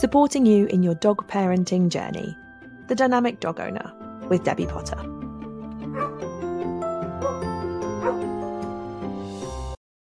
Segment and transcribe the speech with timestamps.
[0.00, 2.34] supporting you in your dog parenting journey.
[2.88, 3.92] The Dynamic Dog Owner
[4.30, 4.96] with Debbie Potter.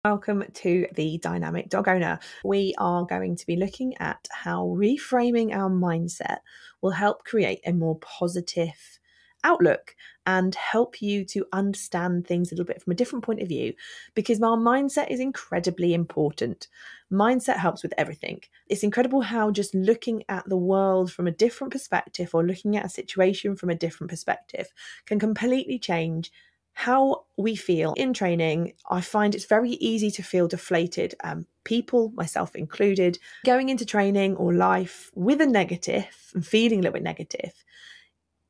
[0.03, 2.17] Welcome to the Dynamic Dog Owner.
[2.43, 6.37] We are going to be looking at how reframing our mindset
[6.81, 8.99] will help create a more positive
[9.43, 9.95] outlook
[10.25, 13.73] and help you to understand things a little bit from a different point of view
[14.13, 16.67] because our mindset is incredibly important.
[17.11, 18.41] Mindset helps with everything.
[18.67, 22.85] It's incredible how just looking at the world from a different perspective or looking at
[22.85, 24.73] a situation from a different perspective
[25.05, 26.31] can completely change
[26.75, 31.15] how we feel in training, I find it's very easy to feel deflated.
[31.23, 36.81] Um, people, myself included, going into training or life with a negative and feeling a
[36.81, 37.53] little bit negative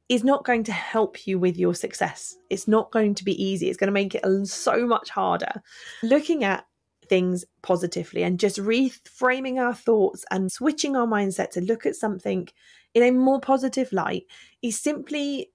[0.07, 2.35] is not going to help you with your success.
[2.49, 3.69] It's not going to be easy.
[3.69, 5.61] It's going to make it so much harder.
[6.03, 6.65] Looking at
[7.09, 12.47] things positively and just reframing our thoughts and switching our mindset to look at something
[12.93, 14.23] in a more positive light
[14.61, 15.51] is simply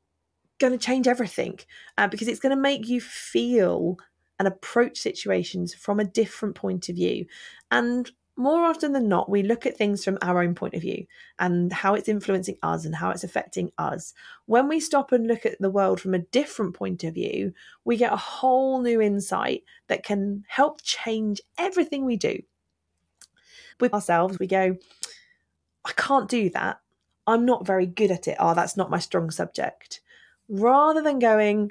[0.58, 1.58] going to change everything
[1.98, 3.96] uh, because it's going to make you feel
[4.38, 7.26] and approach situations from a different point of view.
[7.70, 11.06] And more often than not, we look at things from our own point of view
[11.38, 14.14] and how it's influencing us and how it's affecting us.
[14.46, 17.52] When we stop and look at the world from a different point of view,
[17.84, 22.40] we get a whole new insight that can help change everything we do.
[23.78, 24.76] With ourselves, we go,
[25.84, 26.80] I can't do that.
[27.26, 28.36] I'm not very good at it.
[28.40, 30.00] Oh, that's not my strong subject
[30.50, 31.70] rather than going,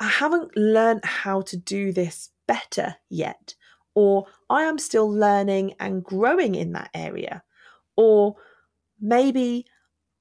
[0.00, 3.54] I haven't learned how to do this better yet,
[3.94, 7.42] or I am still learning and growing in that area,
[7.96, 8.36] or
[9.00, 9.66] maybe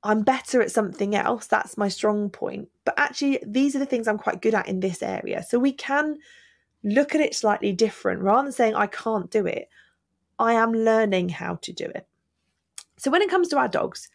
[0.03, 2.69] I'm better at something else, that's my strong point.
[2.85, 5.43] But actually, these are the things I'm quite good at in this area.
[5.43, 6.17] So we can
[6.83, 9.69] look at it slightly different rather than saying, I can't do it.
[10.39, 12.07] I am learning how to do it.
[12.97, 14.09] So when it comes to our dogs,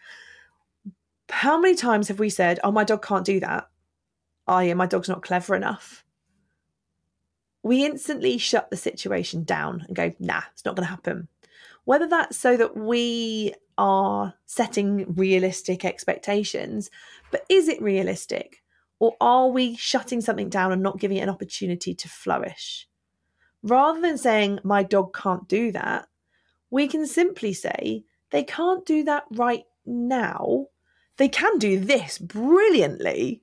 [1.29, 3.69] how many times have we said, oh, my dog can't do that?
[4.49, 6.05] Oh, yeah, my dog's not clever enough.
[7.63, 11.29] We instantly shut the situation down and go, nah, it's not going to happen.
[11.85, 16.91] Whether that's so that we are setting realistic expectations,
[17.31, 18.63] but is it realistic?
[18.99, 22.89] Or are we shutting something down and not giving it an opportunity to flourish?
[23.63, 26.09] Rather than saying, my dog can't do that,
[26.71, 30.67] we can simply say, they can't do that right now,
[31.17, 33.43] they can do this brilliantly,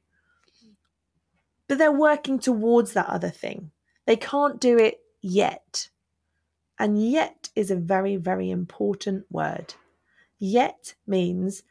[1.67, 3.71] but they're working towards that other thing.
[4.05, 5.89] They can't do it yet.
[6.79, 9.75] And yet is a very, very important word.
[10.39, 11.63] Yet means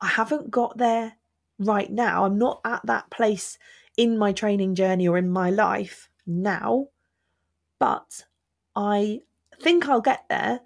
[0.00, 1.14] I haven't got there
[1.58, 2.24] right now.
[2.24, 3.58] I'm not at that place
[3.96, 6.86] in my training journey or in my life now,
[7.78, 8.24] but
[8.74, 9.20] I
[9.60, 10.60] think I'll get there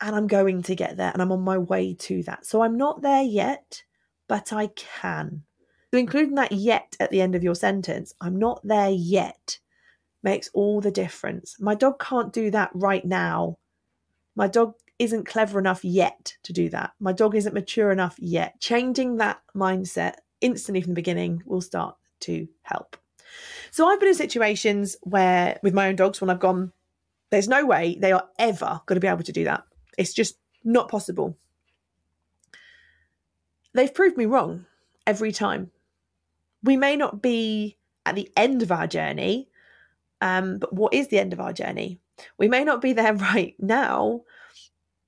[0.00, 2.44] and I'm going to get there and I'm on my way to that.
[2.44, 3.82] So I'm not there yet,
[4.28, 5.44] but I can.
[5.92, 9.58] So including that yet at the end of your sentence, I'm not there yet,
[10.22, 11.56] makes all the difference.
[11.60, 13.58] My dog can't do that right now.
[14.34, 16.92] My dog isn't clever enough yet to do that.
[16.98, 18.58] My dog isn't mature enough yet.
[18.60, 22.96] Changing that mindset instantly from the beginning will start to help.
[23.70, 26.72] So I've been in situations where, with my own dogs, when I've gone,
[27.30, 29.64] there's no way they are ever going to be able to do that.
[29.98, 31.36] It's just not possible.
[33.74, 34.64] They've proved me wrong
[35.06, 35.70] every time.
[36.66, 39.48] We may not be at the end of our journey,
[40.20, 42.00] um, but what is the end of our journey?
[42.38, 44.22] We may not be there right now,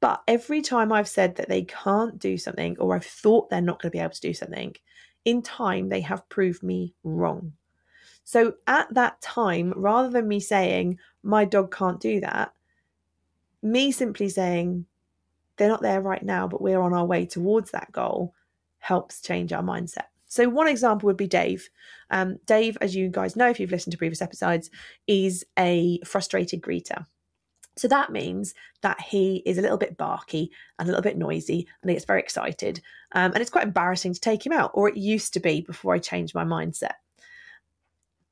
[0.00, 3.82] but every time I've said that they can't do something or I've thought they're not
[3.82, 4.74] going to be able to do something,
[5.24, 7.52] in time they have proved me wrong.
[8.22, 12.52] So at that time, rather than me saying, my dog can't do that,
[13.62, 14.86] me simply saying
[15.56, 18.34] they're not there right now, but we're on our way towards that goal
[18.78, 20.06] helps change our mindset.
[20.28, 21.68] So, one example would be Dave.
[22.10, 24.70] Um, Dave, as you guys know, if you've listened to previous episodes,
[25.06, 27.06] is a frustrated greeter.
[27.78, 31.68] So that means that he is a little bit barky and a little bit noisy
[31.80, 32.80] and he gets very excited.
[33.12, 35.94] Um, and it's quite embarrassing to take him out, or it used to be before
[35.94, 36.94] I changed my mindset.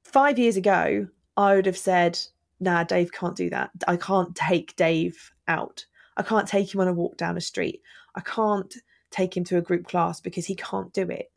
[0.03, 1.07] Five years ago,
[1.37, 2.19] I would have said,
[2.59, 3.71] nah, Dave can't do that.
[3.87, 5.87] I can't take Dave out.
[6.17, 7.83] I can't take him on a walk down a street.
[8.17, 8.75] I can't
[9.11, 11.31] take him to a group class because he can't do it.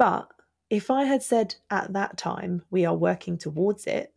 [0.00, 0.32] But
[0.70, 4.14] if I had said at that time, we are working towards it,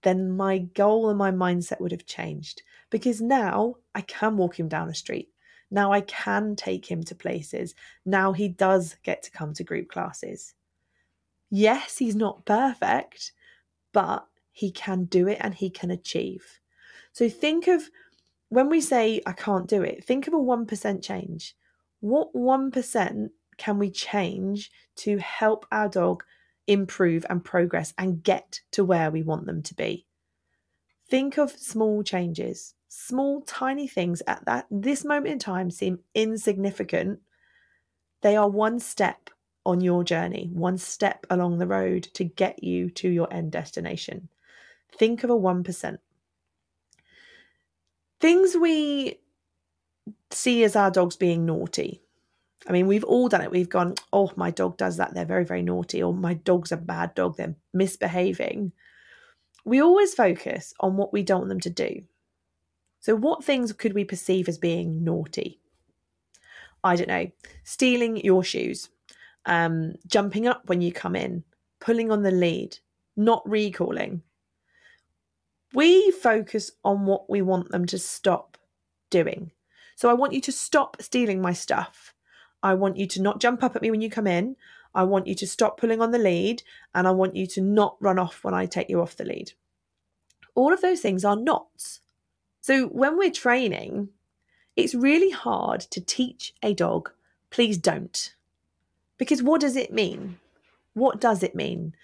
[0.00, 4.68] then my goal and my mindset would have changed because now I can walk him
[4.68, 5.28] down a street.
[5.70, 7.74] Now I can take him to places.
[8.06, 10.54] Now he does get to come to group classes.
[11.50, 13.32] Yes, he's not perfect,
[13.92, 16.60] but he can do it and he can achieve.
[17.12, 17.90] So think of
[18.48, 21.54] when we say I can't do it, think of a 1% change.
[22.00, 26.24] What 1% can we change to help our dog
[26.66, 30.06] improve and progress and get to where we want them to be?
[31.08, 37.20] Think of small changes, small tiny things at that this moment in time seem insignificant.
[38.22, 39.30] They are one step
[39.64, 44.28] on your journey, one step along the road to get you to your end destination.
[44.96, 45.98] Think of a 1%.
[48.20, 49.20] Things we
[50.30, 52.02] see as our dogs being naughty.
[52.66, 53.50] I mean, we've all done it.
[53.50, 55.14] We've gone, oh, my dog does that.
[55.14, 56.02] They're very, very naughty.
[56.02, 57.36] Or my dog's a bad dog.
[57.36, 58.72] They're misbehaving.
[59.64, 62.02] We always focus on what we don't want them to do.
[63.00, 65.60] So, what things could we perceive as being naughty?
[66.84, 67.30] I don't know,
[67.64, 68.88] stealing your shoes,
[69.46, 71.44] um, jumping up when you come in,
[71.80, 72.78] pulling on the lead,
[73.16, 74.22] not recalling.
[75.74, 78.58] We focus on what we want them to stop
[79.10, 79.52] doing.
[79.96, 82.14] So I want you to stop stealing my stuff.
[82.62, 84.56] I want you to not jump up at me when you come in.
[84.94, 86.62] I want you to stop pulling on the lead
[86.94, 89.52] and I want you to not run off when I take you off the lead.
[90.54, 92.00] All of those things are nots.
[92.60, 94.10] So when we're training,
[94.76, 97.10] it's really hard to teach a dog,
[97.50, 98.34] please don't.
[99.18, 100.38] Because what does it mean?
[100.94, 101.94] What does it mean?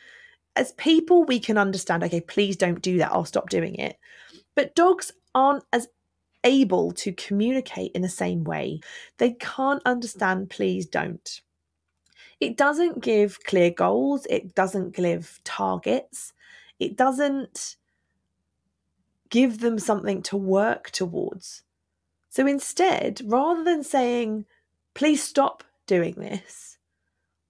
[0.56, 3.12] As people, we can understand, okay, please don't do that.
[3.12, 3.98] I'll stop doing it.
[4.54, 5.88] But dogs aren't as
[6.44, 8.80] able to communicate in the same way.
[9.18, 11.40] They can't understand, please don't.
[12.40, 16.32] It doesn't give clear goals, it doesn't give targets,
[16.78, 17.76] it doesn't
[19.30, 21.62] give them something to work towards.
[22.28, 24.44] So instead, rather than saying,
[24.94, 26.78] please stop doing this,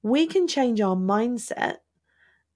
[0.03, 1.79] we can change our mindset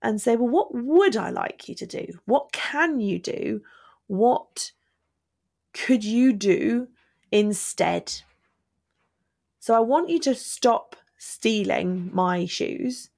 [0.00, 2.06] and say, well, what would I like you to do?
[2.25, 3.62] What can you do?
[4.06, 4.73] What
[5.73, 6.89] could you do
[7.31, 8.13] instead?
[9.59, 13.11] So I want you to stop stealing my shoes.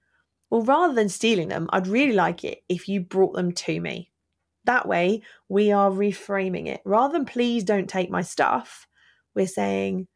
[0.50, 4.10] Well, rather than stealing them, I'd really like it if you brought them to me.
[4.64, 6.80] That way, we are reframing it.
[6.84, 8.86] Rather than please don't take my stuff,
[9.34, 10.06] we're saying,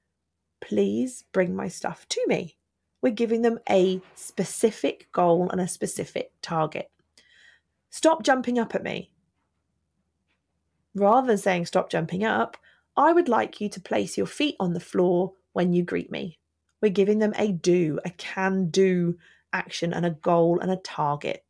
[0.60, 2.56] please bring my stuff to me.
[3.02, 6.90] We're giving them a specific goal and a specific target.
[7.90, 9.10] Stop jumping up at me.
[10.98, 12.56] Rather than saying stop jumping up,
[12.96, 16.38] I would like you to place your feet on the floor when you greet me.
[16.82, 19.18] We're giving them a do, a can do
[19.52, 21.44] action and a goal and a target.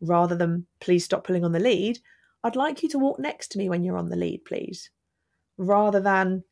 [0.00, 1.98] Rather than please stop pulling on the lead,
[2.44, 4.90] I'd like you to walk next to me when you're on the lead, please.
[5.56, 6.44] Rather than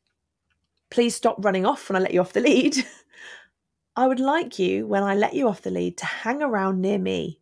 [0.89, 2.77] please stop running off when I let you off the lead.
[3.95, 6.97] I would like you, when I let you off the lead, to hang around near
[6.97, 7.39] me.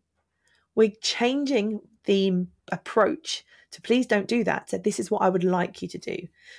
[0.74, 3.44] We're changing the approach
[3.74, 4.70] to please don't do that.
[4.70, 6.16] So, this is what I would like you to do.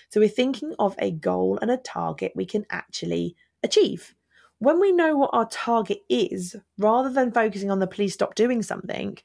[0.10, 4.14] So, we're thinking of a goal and a target we can actually achieve.
[4.60, 8.62] When we know what our target is, rather than focusing on the please stop doing
[8.62, 9.18] something,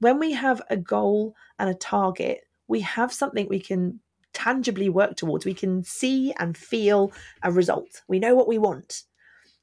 [0.00, 4.00] when we have a goal and a target, we have something we can
[4.32, 5.46] tangibly work towards.
[5.46, 7.12] We can see and feel
[7.42, 8.02] a result.
[8.08, 9.04] We know what we want.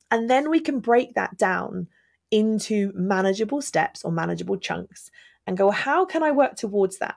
[0.10, 1.88] And then we can break that down
[2.32, 5.12] into manageable steps or manageable chunks
[5.46, 7.16] and go, how can I work towards that?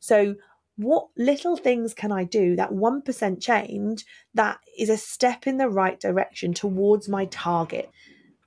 [0.00, 0.36] So,
[0.76, 5.68] what little things can I do, that 1% change, that is a step in the
[5.68, 7.90] right direction towards my target?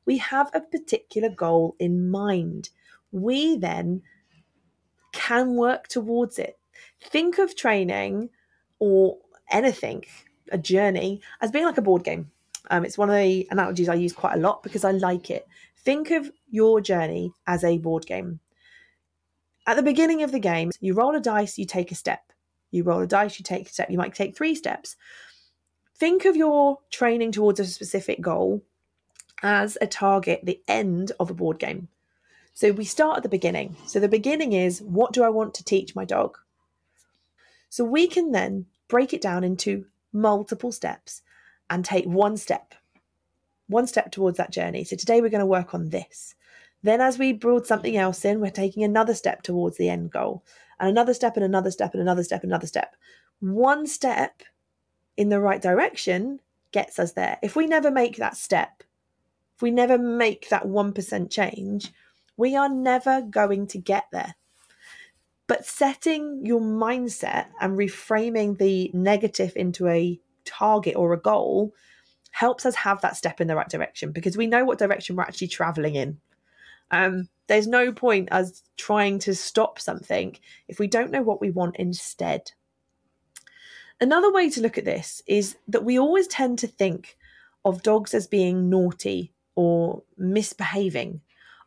[0.05, 2.69] We have a particular goal in mind.
[3.12, 4.01] We then
[5.12, 6.57] can work towards it.
[7.01, 8.29] Think of training
[8.79, 9.17] or
[9.51, 10.03] anything,
[10.51, 12.31] a journey, as being like a board game.
[12.72, 15.48] Um, it's one of the analogies I use quite a lot because I like it.
[15.77, 18.39] Think of your journey as a board game.
[19.65, 22.34] At the beginning of the game, you roll a dice, you take a step.
[22.72, 23.89] You roll a dice, you take a step.
[23.89, 24.96] You might take three steps.
[25.96, 28.63] Think of your training towards a specific goal
[29.41, 31.88] as a target, the end of a board game.
[32.53, 33.75] So we start at the beginning.
[33.88, 36.38] So the beginning is what do I want to teach my dog?
[37.70, 41.22] So we can then break it down into multiple steps
[41.70, 42.75] and take one step,
[43.67, 44.84] one step towards that journey.
[44.84, 46.36] So today we're going to work on this.
[46.83, 50.43] Then, as we build something else in, we're taking another step towards the end goal,
[50.79, 52.95] and another step, and another step, and another step, and another step.
[53.39, 54.43] One step
[55.15, 56.39] in the right direction
[56.71, 57.37] gets us there.
[57.41, 58.83] If we never make that step,
[59.55, 61.91] if we never make that 1% change,
[62.35, 64.35] we are never going to get there.
[65.47, 71.73] But setting your mindset and reframing the negative into a target or a goal
[72.31, 75.23] helps us have that step in the right direction because we know what direction we're
[75.23, 76.19] actually traveling in.
[76.93, 81.50] Um, there's no point us trying to stop something if we don't know what we
[81.50, 82.51] want instead.
[84.00, 87.17] Another way to look at this is that we always tend to think
[87.65, 91.21] of dogs as being naughty or misbehaving.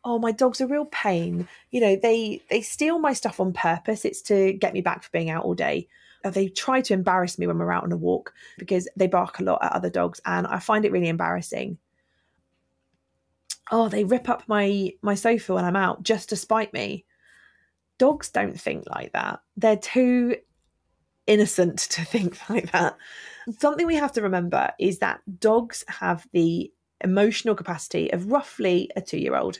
[0.05, 1.47] Oh, my dog's a real pain.
[1.71, 4.05] You know, they they steal my stuff on purpose.
[4.05, 5.89] It's to get me back for being out all day.
[6.23, 9.43] They try to embarrass me when we're out on a walk because they bark a
[9.43, 11.77] lot at other dogs and I find it really embarrassing.
[13.71, 17.05] Oh, they rip up my my sofa when I'm out just to spite me.
[17.97, 19.41] Dogs don't think like that.
[19.55, 20.37] They're too
[21.25, 22.97] innocent to think like that.
[23.59, 26.71] Something we have to remember is that dogs have the
[27.03, 29.59] emotional capacity of roughly a two year old.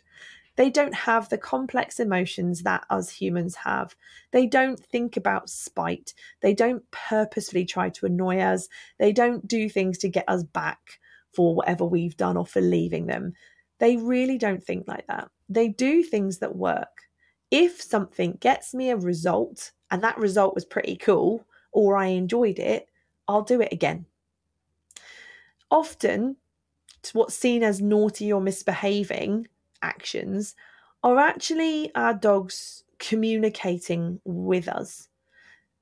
[0.55, 3.95] They don't have the complex emotions that us humans have.
[4.31, 6.15] They don't think about spite.
[6.41, 8.67] They don't purposefully try to annoy us.
[8.97, 10.99] They don't do things to get us back
[11.31, 13.33] for whatever we've done or for leaving them.
[13.79, 15.29] They really don't think like that.
[15.49, 17.03] They do things that work.
[17.51, 22.59] If something gets me a result and that result was pretty cool, or I enjoyed
[22.59, 22.89] it,
[23.27, 24.05] I'll do it again.
[25.69, 26.37] Often,
[27.13, 29.47] what's seen as naughty or misbehaving
[29.81, 30.55] actions
[31.03, 35.07] are actually our dogs communicating with us.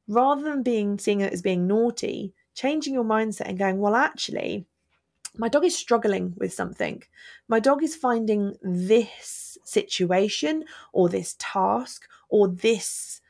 [0.08, 4.66] Rather than being seeing it as being naughty, changing your mindset and going, well, actually,
[5.38, 7.04] my dog is struggling with something.
[7.48, 13.22] My dog is finding this situation or this task or this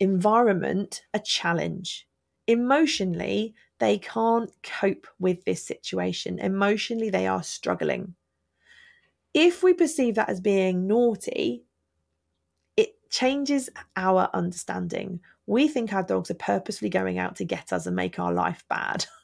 [0.00, 2.08] environment a challenge
[2.48, 6.40] emotionally, they can't cope with this situation.
[6.40, 8.14] Emotionally, they are struggling.
[9.34, 11.64] If we perceive that as being naughty,
[12.76, 15.20] it changes our understanding.
[15.46, 18.64] We think our dogs are purposely going out to get us and make our life
[18.68, 19.06] bad.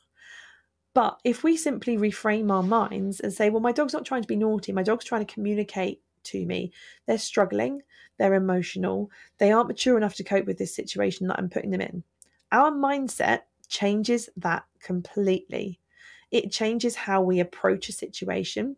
[0.94, 4.28] But if we simply reframe our minds and say, well, my dog's not trying to
[4.28, 6.72] be naughty, my dog's trying to communicate to me.
[7.06, 7.82] They're struggling,
[8.16, 11.80] they're emotional, they aren't mature enough to cope with this situation that I'm putting them
[11.80, 12.04] in.
[12.52, 15.80] Our mindset changes that completely.
[16.30, 18.76] It changes how we approach a situation.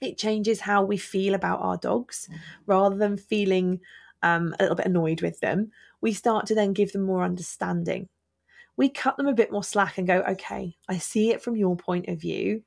[0.00, 2.28] It changes how we feel about our dogs
[2.66, 3.80] rather than feeling
[4.22, 5.72] um, a little bit annoyed with them.
[6.00, 8.08] We start to then give them more understanding.
[8.80, 11.76] We cut them a bit more slack and go, okay, I see it from your
[11.76, 12.62] point of view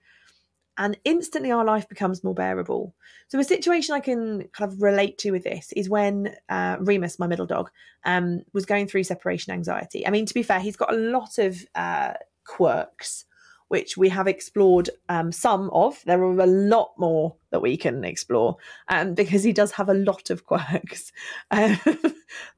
[0.78, 2.96] and instantly our life becomes more bearable.
[3.28, 7.18] So a situation I can kind of relate to with this is when uh, Remus,
[7.18, 7.70] my middle dog,
[8.06, 10.06] um, was going through separation anxiety.
[10.06, 12.14] I mean, to be fair, he's got a lot of uh,
[12.46, 13.26] quirks
[13.74, 16.00] which we have explored um, some of.
[16.06, 19.96] There are a lot more that we can explore um, because he does have a
[19.96, 21.12] lot of quirks.
[21.50, 21.80] Um,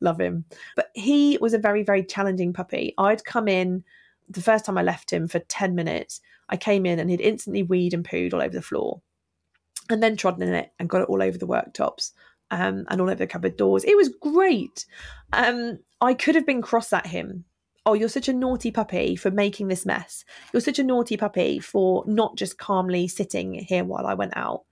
[0.01, 0.43] love him.
[0.75, 2.93] But he was a very, very challenging puppy.
[2.98, 3.86] I'd come in
[4.29, 6.19] the first time I left him for 10 minutes
[6.50, 9.01] I came in and he'd instantly weed and pooed all over the floor
[9.89, 12.12] and then trodden in it and got it all over the worktops
[12.51, 13.86] um, and all over the cupboard doors.
[13.86, 14.86] It was great.
[15.31, 17.45] Um, I could have been cross at him.
[17.86, 20.25] Oh, you're such a naughty puppy for making this mess.
[20.51, 24.63] You're such a naughty puppy for not just calmly sitting here while I went out.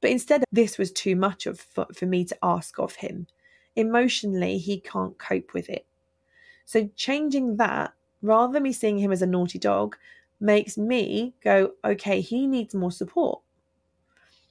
[0.00, 3.26] But instead, this was too much of for, for me to ask of him.
[3.74, 5.86] Emotionally, he can't cope with it.
[6.66, 9.96] So changing that, rather than me seeing him as a naughty dog,
[10.40, 13.40] makes me go, okay, he needs more support.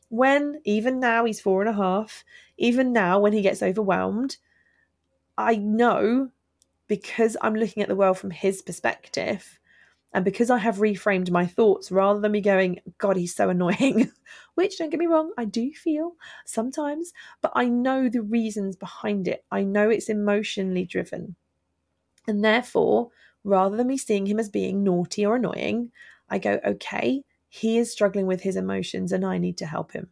[0.10, 2.24] When even now he's four and a half,
[2.58, 4.38] even now when he gets overwhelmed,
[5.38, 6.32] I know
[6.88, 9.60] because I'm looking at the world from his perspective
[10.14, 14.12] and because I have reframed my thoughts rather than me going, God, he's so annoying,
[14.56, 16.14] which don't get me wrong, I do feel
[16.46, 19.44] sometimes, but I know the reasons behind it.
[19.52, 21.36] I know it's emotionally driven.
[22.28, 23.10] And therefore,
[23.44, 25.92] rather than me seeing him as being naughty or annoying,
[26.30, 30.10] I go, okay, he is struggling with his emotions and I need to help him.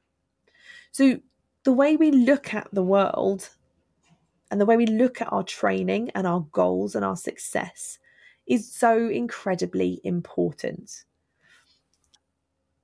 [0.92, 1.20] So,
[1.64, 3.50] the way we look at the world
[4.56, 8.00] and the way we look at our training and our goals and our success
[8.48, 11.04] is so incredibly important.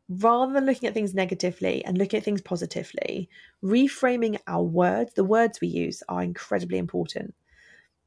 [0.09, 3.29] Rather than looking at things negatively and looking at things positively,
[3.63, 7.33] reframing our words, the words we use are incredibly important.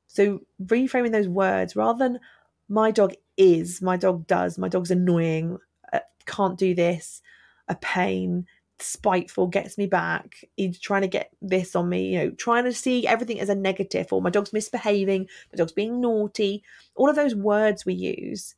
[0.08, 2.20] So reframing those words rather than
[2.68, 5.56] my dog is, my dog does, my dog's annoying,
[5.90, 7.22] uh, can't do this,
[7.68, 8.44] a pain,
[8.78, 12.72] spiteful, gets me back, he's trying to get this on me, you know, trying to
[12.72, 16.62] see everything as a negative, or my dog's misbehaving, my dog's being naughty,
[16.94, 18.54] all of those words we use.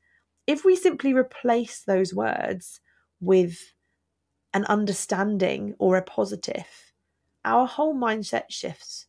[0.47, 2.81] If we simply replace those words
[3.21, 3.75] with
[4.55, 6.67] an understanding or a positive,
[7.45, 9.07] our whole mindset shifts.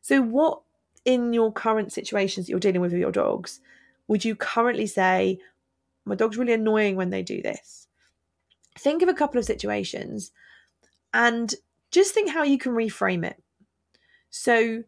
[0.00, 0.62] So, what
[1.04, 3.60] in your current situations that you're dealing with with your dogs,
[4.08, 5.38] would you currently say,
[6.04, 7.81] my dog's really annoying when they do this?
[8.78, 10.32] Think of a couple of situations
[11.12, 11.54] and
[11.90, 13.42] just think how you can reframe it.
[14.30, 14.84] So,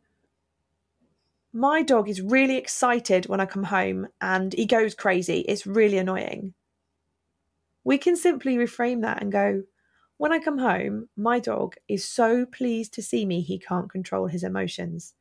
[1.57, 5.39] My dog is really excited when I come home and he goes crazy.
[5.47, 6.53] It's really annoying.
[7.85, 9.63] We can simply reframe that and go,
[10.17, 14.27] when I come home, my dog is so pleased to see me, he can't control
[14.27, 15.15] his emotions.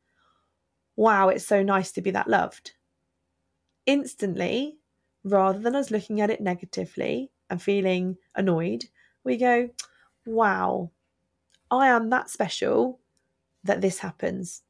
[0.96, 2.72] Wow, it's so nice to be that loved.
[3.86, 4.78] Instantly,
[5.22, 8.84] rather than us looking at it negatively and feeling annoyed,
[9.24, 9.70] we go,
[10.26, 10.90] wow,
[11.70, 13.00] I am that special
[13.64, 14.62] that this happens.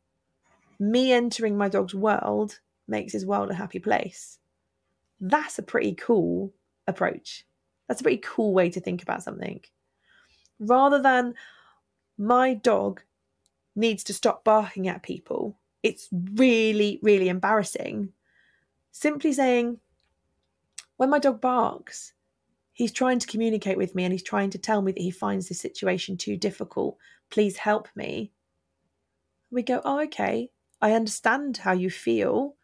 [0.79, 4.39] Me entering my dog's world makes his world a happy place.
[5.21, 6.53] That's a pretty cool
[6.87, 7.47] approach.
[7.89, 9.61] That's a pretty cool way to think about something.
[10.59, 11.35] Rather than
[12.19, 13.03] my dog
[13.77, 18.13] needs to stop barking at people, it's really, really embarrassing.
[18.91, 19.79] Simply saying,
[20.97, 22.13] when my dog barks,
[22.75, 25.49] he's trying to communicate with me and he's trying to tell me that he finds
[25.49, 26.99] this situation too difficult.
[27.31, 28.33] Please help me.
[29.51, 30.51] We go, oh, okay.
[30.83, 32.57] I understand how you feel.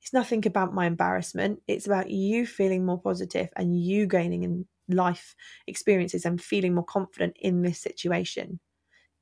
[0.00, 1.60] It's nothing about my embarrassment.
[1.68, 6.84] It's about you feeling more positive and you gaining in life experiences and feeling more
[6.84, 8.60] confident in this situation.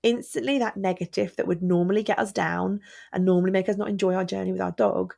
[0.02, 2.80] Instantly, that negative that would normally get us down
[3.12, 5.14] and normally make us not enjoy our journey with our dog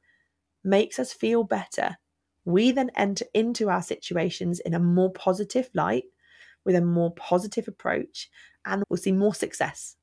[0.64, 1.99] makes us feel better.
[2.48, 6.04] We then enter into our situations in a more positive light
[6.64, 8.30] with a more positive approach
[8.64, 9.96] and we'll see more success.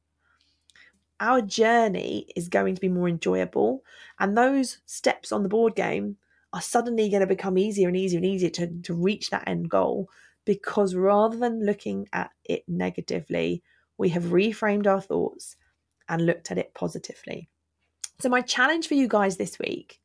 [1.19, 3.81] Our journey is going to be more enjoyable,
[4.19, 6.17] and those steps on the board game
[6.53, 9.71] are suddenly going to become easier and easier and easier to, to reach that end
[9.71, 10.07] goal
[10.45, 13.63] because rather than looking at it negatively,
[13.97, 15.55] we have reframed our thoughts
[16.07, 17.49] and looked at it positively.
[18.19, 19.99] So, my challenge for you guys this week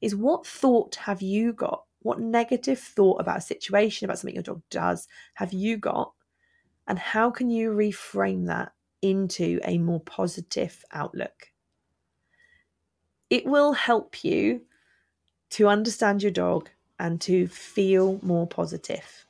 [0.00, 1.84] is what thought have you got?
[2.00, 6.12] What negative thought about a situation, about something your dog does, have you got?
[6.86, 8.72] And how can you reframe that
[9.02, 11.50] into a more positive outlook?
[13.28, 14.62] It will help you
[15.50, 19.26] to understand your dog and to feel more positive.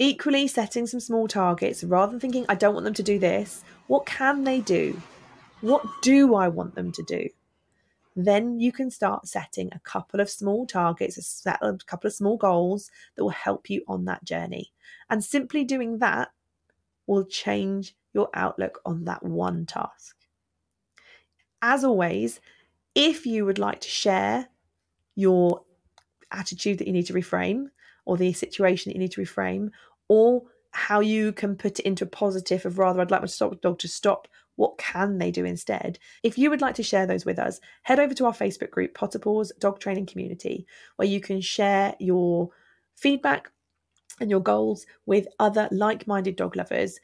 [0.00, 3.64] Equally, setting some small targets rather than thinking, I don't want them to do this,
[3.86, 5.00] what can they do?
[5.60, 7.28] What do I want them to do?
[8.20, 12.90] Then you can start setting a couple of small targets, a couple of small goals
[13.14, 14.72] that will help you on that journey.
[15.08, 16.32] And simply doing that
[17.06, 20.16] will change your outlook on that one task.
[21.62, 22.40] As always,
[22.96, 24.48] if you would like to share
[25.14, 25.62] your
[26.32, 27.66] attitude that you need to reframe,
[28.04, 29.70] or the situation that you need to reframe,
[30.08, 33.78] or how you can put it into a positive of rather, I'd like my dog
[33.78, 34.26] to stop.
[34.58, 36.00] What can they do instead?
[36.24, 38.92] If you would like to share those with us, head over to our Facebook group,
[38.92, 40.66] Potterpaws Dog Training Community,
[40.96, 42.50] where you can share your
[42.96, 43.52] feedback
[44.20, 46.98] and your goals with other like minded dog lovers.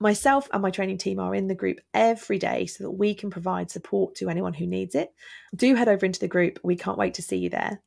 [0.00, 3.30] Myself and my training team are in the group every day so that we can
[3.30, 5.14] provide support to anyone who needs it.
[5.56, 6.58] Do head over into the group.
[6.62, 7.80] We can't wait to see you there.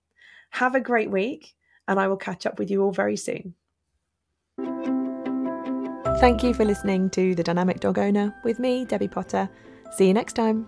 [0.49, 1.53] Have a great week
[1.87, 3.53] and I will catch up with you all very soon.
[6.19, 9.49] Thank you for listening to The Dynamic Dog Owner with me, Debbie Potter.
[9.91, 10.65] See you next time.